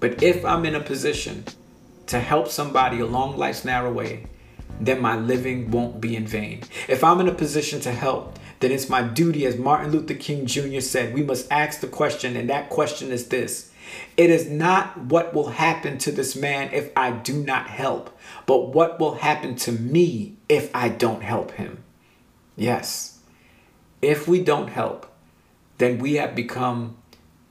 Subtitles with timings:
[0.00, 1.44] But if I'm in a position
[2.06, 4.26] to help somebody along life's narrow way,
[4.80, 6.62] then my living won't be in vain.
[6.88, 10.46] If I'm in a position to help, then it's my duty, as Martin Luther King
[10.46, 10.80] Jr.
[10.80, 13.72] said, we must ask the question, and that question is this
[14.16, 18.74] It is not what will happen to this man if I do not help, but
[18.74, 21.84] what will happen to me if I don't help him.
[22.56, 23.20] Yes,
[24.02, 25.06] if we don't help,
[25.78, 26.96] then we have become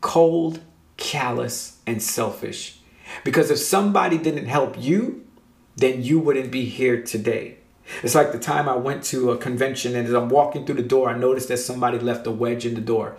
[0.00, 0.60] cold,
[1.00, 2.78] callous, and selfish.
[3.24, 5.26] Because if somebody didn't help you,
[5.76, 7.56] then you wouldn't be here today.
[8.04, 10.82] It's like the time I went to a convention and as I'm walking through the
[10.82, 13.16] door, I noticed that somebody left a wedge in the door.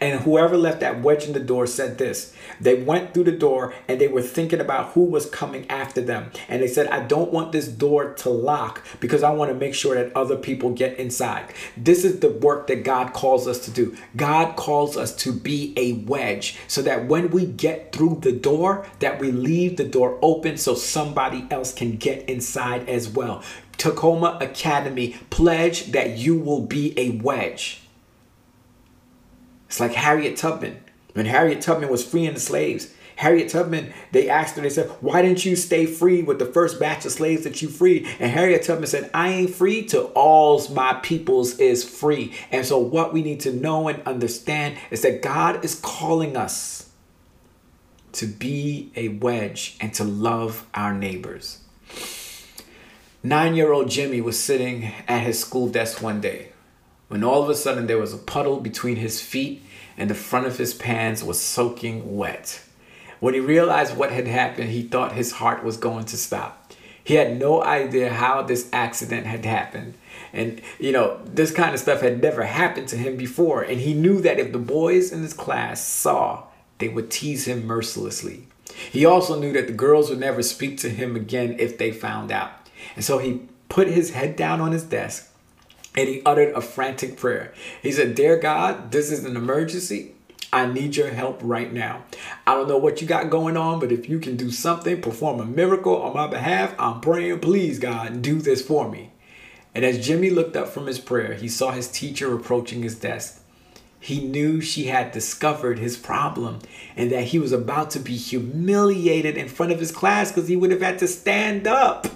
[0.00, 2.34] And whoever left that wedge in the door said this.
[2.60, 6.30] They went through the door and they were thinking about who was coming after them.
[6.48, 9.74] And they said, I don't want this door to lock because I want to make
[9.74, 11.52] sure that other people get inside.
[11.76, 13.96] This is the work that God calls us to do.
[14.16, 18.86] God calls us to be a wedge so that when we get through the door,
[19.00, 23.42] that we leave the door open so somebody else can get inside as well.
[23.76, 27.82] Tacoma Academy pledge that you will be a wedge.
[29.68, 30.80] It's like Harriet Tubman.
[31.12, 35.22] When Harriet Tubman was freeing the slaves, Harriet Tubman, they asked her, they said, Why
[35.22, 38.06] didn't you stay free with the first batch of slaves that you freed?
[38.20, 42.32] And Harriet Tubman said, I ain't free till all's my peoples is free.
[42.52, 46.90] And so, what we need to know and understand is that God is calling us
[48.12, 51.58] to be a wedge and to love our neighbors.
[53.24, 56.52] Nine year old Jimmy was sitting at his school desk one day
[57.08, 59.62] when all of a sudden there was a puddle between his feet
[59.96, 62.62] and the front of his pants was soaking wet.
[63.20, 66.72] When he realized what had happened, he thought his heart was going to stop.
[67.02, 69.94] He had no idea how this accident had happened.
[70.32, 73.62] And, you know, this kind of stuff had never happened to him before.
[73.62, 76.44] And he knew that if the boys in his class saw,
[76.78, 78.46] they would tease him mercilessly.
[78.92, 82.30] He also knew that the girls would never speak to him again if they found
[82.30, 82.50] out.
[82.94, 85.32] And so he put his head down on his desk
[85.96, 87.52] and he uttered a frantic prayer.
[87.82, 90.12] He said, Dear God, this is an emergency.
[90.52, 92.04] I need your help right now.
[92.46, 95.40] I don't know what you got going on, but if you can do something, perform
[95.40, 99.10] a miracle on my behalf, I'm praying, please, God, do this for me.
[99.74, 103.42] And as Jimmy looked up from his prayer, he saw his teacher approaching his desk.
[104.00, 106.60] He knew she had discovered his problem
[106.96, 110.56] and that he was about to be humiliated in front of his class because he
[110.56, 112.06] would have had to stand up.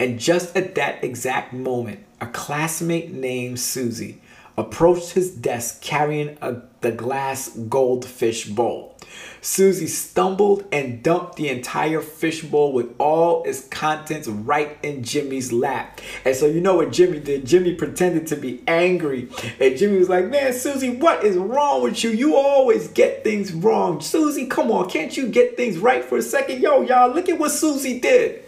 [0.00, 4.22] And just at that exact moment, a classmate named Susie
[4.56, 8.96] approached his desk carrying a, the glass goldfish bowl.
[9.42, 15.52] Susie stumbled and dumped the entire fish bowl with all its contents right in Jimmy's
[15.52, 16.00] lap.
[16.24, 17.44] And so you know what Jimmy did?
[17.44, 19.28] Jimmy pretended to be angry.
[19.60, 22.08] And Jimmy was like, Man, Susie, what is wrong with you?
[22.10, 24.00] You always get things wrong.
[24.00, 26.62] Susie, come on, can't you get things right for a second?
[26.62, 28.43] Yo, y'all, look at what Susie did.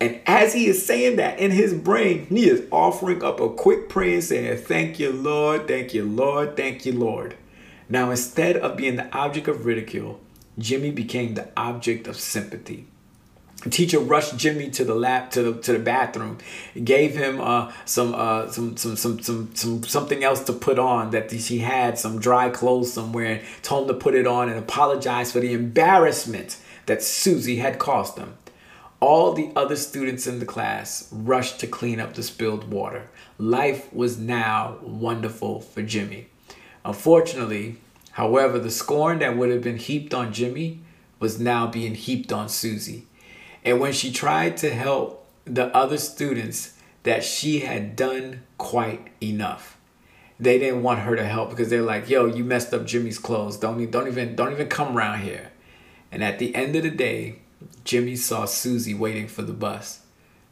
[0.00, 3.88] And as he is saying that in his brain, he is offering up a quick
[3.88, 7.36] prayer saying, Thank you, Lord, thank you, Lord, thank you, Lord.
[7.88, 10.20] Now, instead of being the object of ridicule,
[10.58, 12.86] Jimmy became the object of sympathy.
[13.62, 16.38] The teacher rushed Jimmy to the lab to the to the bathroom,
[16.82, 21.12] gave him uh, some, uh, some some some some some something else to put on
[21.12, 25.32] that she had some dry clothes somewhere, told him to put it on and apologize
[25.32, 28.36] for the embarrassment that Susie had caused him.
[29.06, 33.10] All the other students in the class rushed to clean up the spilled water.
[33.36, 36.28] Life was now wonderful for Jimmy.
[36.86, 37.76] Unfortunately,
[38.12, 40.80] however, the scorn that would have been heaped on Jimmy
[41.20, 43.04] was now being heaped on Susie.
[43.62, 46.72] And when she tried to help the other students,
[47.02, 49.76] that she had done quite enough.
[50.40, 53.58] They didn't want her to help because they're like, "Yo, you messed up Jimmy's clothes.
[53.58, 55.50] Don't don't even don't even come around here."
[56.10, 57.40] And at the end of the day,
[57.84, 60.00] Jimmy saw Susie waiting for the bus.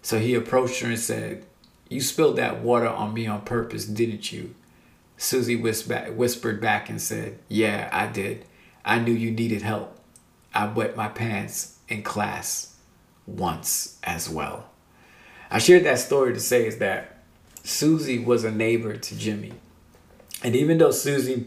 [0.03, 1.45] So he approached her and said,
[1.89, 4.55] You spilled that water on me on purpose, didn't you?
[5.17, 8.45] Susie whispered back and said, Yeah, I did.
[8.85, 9.99] I knew you needed help.
[10.55, 12.77] I wet my pants in class
[13.27, 14.69] once as well.
[15.51, 17.19] I shared that story to say is that
[17.63, 19.53] Susie was a neighbor to Jimmy.
[20.43, 21.47] And even though Susie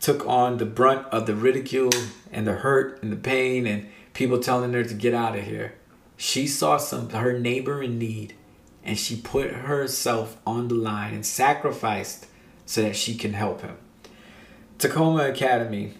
[0.00, 1.92] took on the brunt of the ridicule
[2.32, 5.74] and the hurt and the pain and people telling her to get out of here.
[6.16, 8.34] She saw some her neighbor in need
[8.82, 12.26] and she put herself on the line and sacrificed
[12.64, 13.76] so that she can help him.
[14.78, 15.94] Tacoma Academy,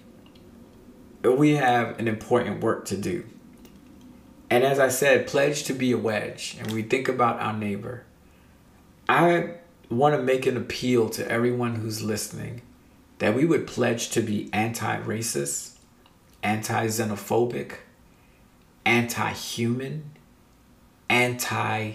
[1.23, 3.25] we have an important work to do.
[4.49, 6.57] And as I said, pledge to be a wedge.
[6.59, 8.05] And we think about our neighbor.
[9.09, 9.55] I
[9.91, 12.63] want to make an appeal to everyone who's listening
[13.21, 15.77] that we would pledge to be anti racist,
[16.43, 17.75] anti xenophobic,
[18.85, 20.11] anti human,
[21.09, 21.93] anti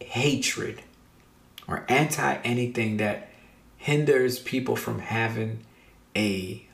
[0.00, 0.82] hatred,
[1.68, 3.28] or anti anything that
[3.76, 5.60] hinders people from having
[6.16, 6.66] a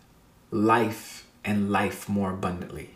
[0.52, 2.90] life and life more abundantly.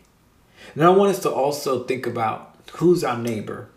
[0.75, 3.69] Now, I want us to also think about who's our neighbor.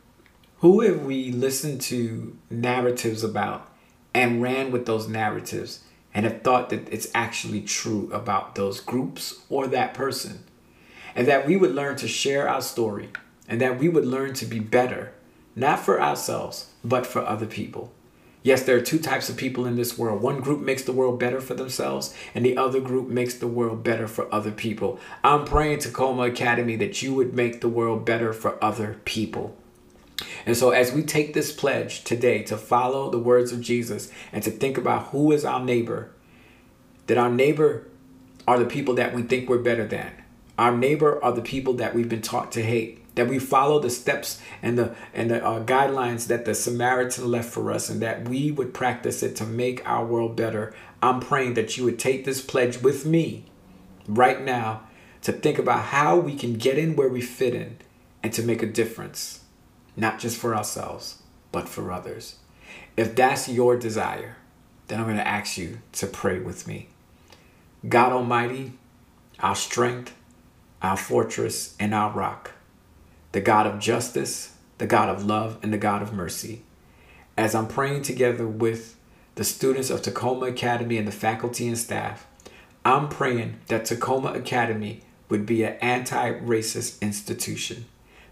[0.61, 3.69] Who have we listened to narratives about
[4.15, 5.81] and ran with those narratives
[6.17, 10.43] and have thought that it's actually true about those groups or that person?
[11.15, 13.11] And that we would learn to share our story
[13.47, 15.13] and that we would learn to be better,
[15.55, 17.93] not for ourselves, but for other people.
[18.43, 20.23] Yes, there are two types of people in this world.
[20.23, 23.83] One group makes the world better for themselves, and the other group makes the world
[23.83, 24.99] better for other people.
[25.23, 29.55] I'm praying Tacoma Academy that you would make the world better for other people.
[30.47, 34.43] And so, as we take this pledge today to follow the words of Jesus and
[34.45, 36.13] to think about who is our neighbor,
[37.09, 37.89] that our neighbor
[38.47, 40.13] are the people that we think we're better than.
[40.57, 43.91] Our neighbor are the people that we've been taught to hate that we follow the
[43.91, 48.29] steps and the and the uh, guidelines that the Samaritan left for us, and that
[48.29, 50.75] we would practice it to make our world better.
[51.03, 53.47] I'm praying that you would take this pledge with me
[54.07, 54.83] right now
[55.23, 57.79] to think about how we can get in where we fit in
[58.23, 59.41] and to make a difference,
[59.97, 61.23] not just for ourselves,
[61.53, 62.37] but for others.
[62.97, 64.37] If that's your desire,
[64.89, 66.89] then I'm going to ask you to pray with me.
[67.89, 68.73] God Almighty,
[69.41, 70.15] our strength,
[70.83, 72.53] our fortress, and our rock
[73.33, 76.63] the God of justice, the God of love, and the God of mercy.
[77.37, 78.97] As I'm praying together with
[79.35, 82.27] the students of Tacoma Academy and the faculty and staff,
[82.83, 87.85] I'm praying that Tacoma Academy would be an anti racist institution,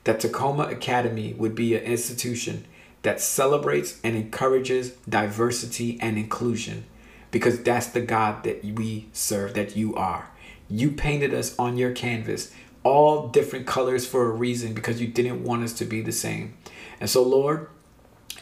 [0.04, 2.66] that Tacoma Academy would be an institution
[3.02, 6.84] that celebrates and encourages diversity and inclusion,
[7.30, 10.30] because that's the God that we serve, that you are.
[10.68, 12.52] You painted us on your canvas
[12.82, 16.54] all different colors for a reason because you didn't want us to be the same.
[17.00, 17.68] And so, Lord,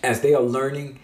[0.03, 0.99] as they are learning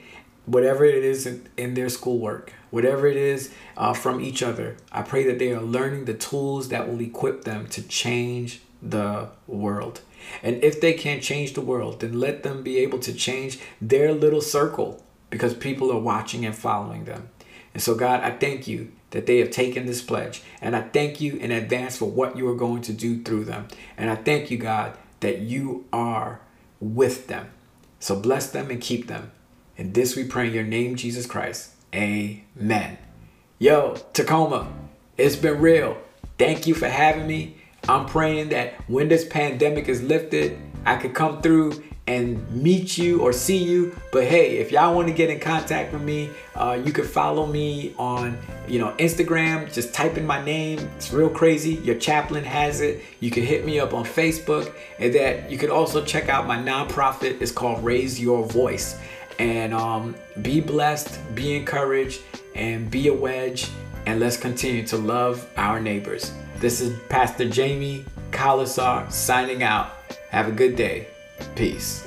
[0.45, 5.03] whatever it is in, in their schoolwork, whatever it is uh, from each other, I
[5.03, 10.01] pray that they are learning the tools that will equip them to change the world.
[10.43, 14.13] And if they can't change the world, then let them be able to change their
[14.13, 17.29] little circle because people are watching and following them.
[17.75, 20.43] And so, God, I thank you that they have taken this pledge.
[20.61, 23.69] And I thank you in advance for what you are going to do through them.
[23.97, 26.41] And I thank you, God, that you are
[26.81, 27.51] with them.
[28.01, 29.33] So bless them and keep them.
[29.77, 31.73] And this we pray in your name, Jesus Christ.
[31.95, 32.99] Amen.
[33.59, 34.73] Yo, Tacoma,
[35.17, 35.99] it's been real.
[36.39, 37.57] Thank you for having me.
[37.89, 43.21] I'm praying that when this pandemic is lifted, I could come through and meet you
[43.21, 43.99] or see you.
[44.13, 47.47] But hey, if y'all want to get in contact with me, uh, you can follow
[47.47, 49.73] me on you know Instagram.
[49.73, 50.79] Just type in my name.
[50.97, 51.75] It's real crazy.
[51.75, 53.03] Your chaplain has it.
[53.21, 56.57] You can hit me up on Facebook, and that you can also check out my
[56.57, 57.41] nonprofit.
[57.41, 58.99] It's called Raise Your Voice.
[59.39, 62.23] And um, be blessed, be encouraged,
[62.55, 63.71] and be a wedge.
[64.07, 66.33] And let's continue to love our neighbors.
[66.61, 69.93] This is Pastor Jaime Kowlessar signing out.
[70.31, 71.07] Have a good day.
[71.55, 72.05] Peace.